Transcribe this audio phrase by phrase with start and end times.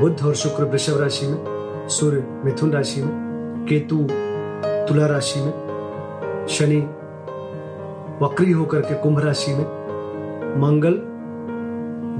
[0.00, 3.96] बुध और शुक्र वृषभ राशि में, सूर्य मिथुन राशि में, केतु
[4.88, 6.76] तुला राशि में, शनि
[8.24, 9.64] वक्री होकर के कुंभ राशि में,
[10.60, 11.00] मंगल,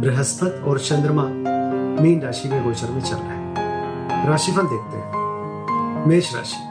[0.01, 1.25] बृहस्पति और चंद्रमा
[2.03, 6.63] मीन राशि में गोचर में चल रहे हैं। राशिफल देखते हैं। मेष राशि,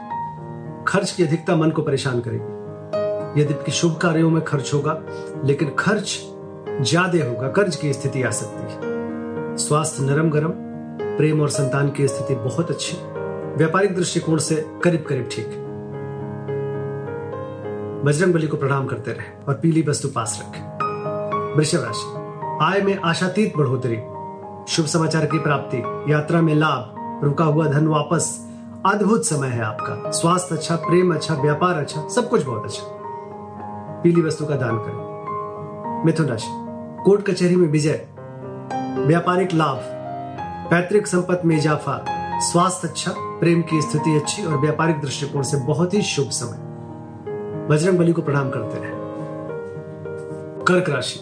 [0.88, 5.00] खर्च की अधिकता मन को परेशान करेगी। यद्यपि शुभ कार्यों में खर्च होगा,
[5.44, 6.18] लेकिन खर्च
[6.80, 10.63] ज़्यादा होगा, कर्ज की स्थिति आ सकती है। स्वास्थ्य नरम गरम
[11.16, 12.96] प्रेम और संतान की स्थिति बहुत अच्छी।
[13.56, 15.46] व्यापारिक दृष्टिकोण से करीब करीब ठीक।
[18.04, 22.06] बजरंग बली को प्रणाम करते रहे और पीली वस्तु पास रखें। वृषभ राशि,
[22.64, 23.96] आय में आशातीत बढ़ोतरी,
[24.68, 28.48] शुभ समाचार की प्राप्ति, यात्रा में लाभ, रुका हुआ धन वापस,
[28.86, 32.84] अद्भुत समय है आपका। स्वास्थ्य अच्छा प्रेम अच्छा व्यापार अच्छा सब कुछ बहुत अच्छा।
[34.02, 36.48] पीली वस्तु का दान करें। मिथुन राशि,
[37.04, 38.06] कोर्ट कचहरी में विजय।
[38.98, 39.90] व्यापारिक लाभ
[40.74, 42.04] पैतृक संपत्ति में इजाफा
[42.40, 47.98] स्वास्थ्य अच्छा प्रेम की स्थिति अच्छी और व्यापारिक दृष्टिकोण से बहुत ही शुभ समय। बजरंग
[47.98, 48.90] बली को प्रणाम करते रहे
[50.64, 51.18] कर्क राशि।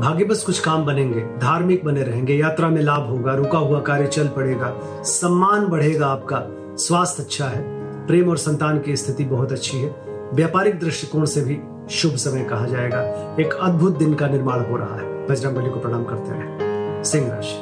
[0.00, 4.06] भाग्य बस कुछ काम बनेंगे, धार्मिक बने रहेंगे, यात्रा में लाभ होगा, रुका हुआ कार्य
[4.06, 6.42] चल पड़ेगा, सम्मान बढ़ेगा आपका,
[6.76, 7.62] स्वास्थ्य अच्छा है,
[8.06, 9.90] प्रेम और संतान की स्थिति बहुत अच्छी है,
[10.34, 11.60] व्यापारिक दृष्टिकोण से भी
[11.94, 13.02] शुभ समय कहा जाएगा,
[13.40, 16.67] एक अद्भुत दिन का निर्माण हो रहा है। बजरंग बली को प्रणाम करते रहे
[17.04, 17.56] सिंह राशि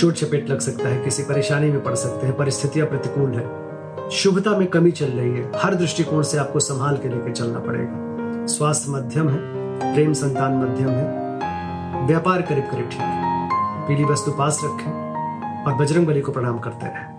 [0.00, 4.50] चोट चपेट लग सकता है, किसी परेशानी में पड़ सकते हैं, परिस्थितियाँ प्रतिकूल है। शुभता
[4.58, 8.92] में कमी चल रही है। हर दृष्टिकोण से आपको संभाल के लेकर चलना पड़ेगा। स्वास्थ्य
[8.92, 9.38] मध्यम है,
[9.94, 13.48] प्रेम संतान मध्यम है। व्यापार करीब करीब ठीक है।
[13.88, 17.14] पीली वस्तु पास रखें और बजरंग बली को प्रणाम करते रहे।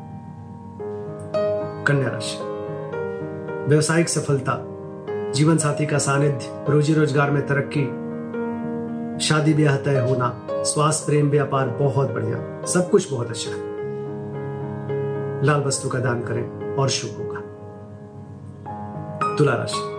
[1.85, 2.38] कन्या राशि।
[3.69, 4.63] व्यवसायिक सफलता
[5.35, 8.06] जीवन साथी का सानिध्य, रोजी रोज़गार में तरक्की
[9.22, 13.57] शादी ब्याह तय होना, स्वास्थ्य प्रेम व्यापार बहुत बढ़िया, सब कुछ बहुत अच्छा है।
[15.44, 17.39] लाल वस्तु का दान करें और शुभ होगा।
[19.35, 19.97] तुला राशि।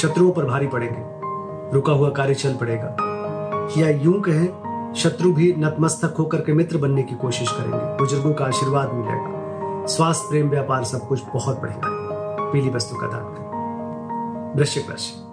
[0.00, 0.98] शत्रुओं पर भारी पड़ेंगे।
[1.74, 2.96] रुका हुआ कार्य चल पड़ेगा।
[3.78, 4.48] या यूँ कहें,
[4.96, 9.30] शत्रु भी नतमस्तक होकर के मित्र बनने की कोशिश करेंगे। बुज़ुर्गों का आशीर्वाद मिलेगा।
[9.86, 13.44] स्वास्थ्य प्रेम व्यापार सब कुछ बहुत बढ़िया है। पीली वस्तु का दान करें।
[14.56, 15.24] वृश्चिक राशि।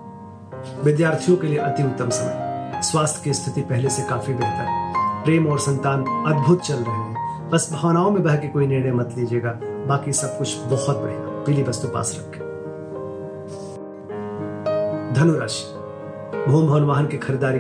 [0.84, 2.51] विद्यार्थियों के लिए अति उत्तम समय।
[2.82, 4.92] स्वास्थ्य की स्थिति पहले से काफ़ी बेहतर
[5.26, 6.00] प्रेम और संतान
[6.34, 10.38] अद्भुत चल रहे हैं। बस भावनाओं में बह के कोई निर्णय मत लीजिएगा। बाकी सब
[10.38, 12.52] कुछ बहुत बढ़िया। पीली वस्तु पास रखें।
[15.14, 15.66] धनुराशि।
[16.52, 17.60] भूम भवन वाहन की खरीदारी।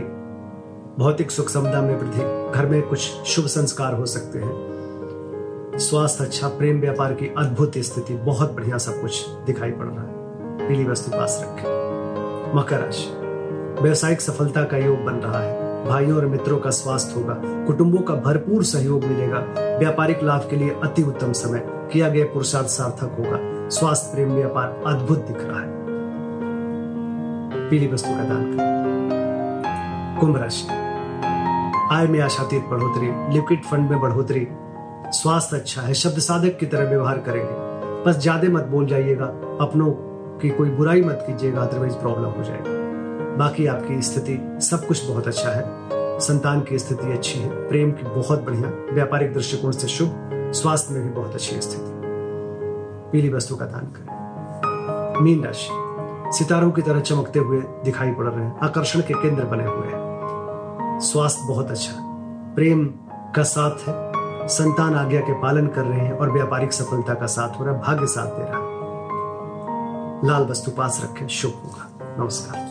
[0.99, 4.71] भौतिक सुख समता में वृद्धि। घर में कुछ शुभ संस्कार हो सकते हैं।
[5.75, 10.11] स्वास्थ्य अच्छा प्रेम व्यापार की अद्भुत स्थिति। बहुत बढ़िया सब कुछ दिखाई पड़ रहा है।
[10.67, 11.63] पीली वस्तु पास रखें।
[12.57, 13.20] मकर राशि।
[13.81, 17.33] व्यवसायिक सफलता का योग बन रहा है। भाइयों और मित्रों का स्वास्थ्य होगा।
[17.65, 19.37] कुटुंबों का भरपूर सहयोग मिलेगा।
[19.77, 24.83] व्यापारिक लाभ के लिए अति उत्तम समय। किया गया पुरुषार्थ सार्थक होगा। स्वास्थ्य, प्रेम, व्यापार
[24.87, 25.79] अद्भुत दिख रहा है।
[27.69, 28.57] पीली वस्तु का दान
[30.19, 30.67] कुंभ राशि।
[31.91, 34.47] आय में आशातीत बढ़ोतरी लिक्विड फंड में बढ़ोतरी।
[35.11, 39.25] स्वास्थ्य अच्छा है। शब्द साधक की तरह व्यवहार करेंगे। बस ज़्यादा मत बोल जाइएगा।
[39.61, 39.91] अपनों
[40.39, 42.80] की कोई बुराई मत कीजिएगा अदरवाइज़ प्रॉब्लम हो जाएगी।
[43.37, 45.63] बाकी आपकी स्थिति सब कुछ बहुत अच्छा है।
[46.19, 51.03] संतान की स्थिति अच्छी है, प्रेम की बहुत बढ़िया, व्यापारिक दृष्टिकोण से शुभ, स्वास्थ्य में
[51.03, 52.01] भी बहुत अच्छी स्थिति।
[53.11, 55.69] पीली वस्तु का दान करें। मीन राशि,
[56.37, 60.99] सितारों की तरह चमकते हुए दिखाई पड़ रहे हैं, आकर्षण के केंद्र बने हुए हैं।
[60.99, 61.93] स्वास्थ्य बहुत अच्छा
[62.55, 62.85] प्रेम
[63.35, 64.11] का साथ है,
[64.47, 67.81] संतान आज्ञा के पालन कर रहे हैं और व्यापारिक सफलता का साथ हो रहा है,
[67.81, 68.71] भाग्य साथ दे रहा है।
[70.25, 72.70] लाल वस्तु पास रखें, शुभ होगा। नमस्कार।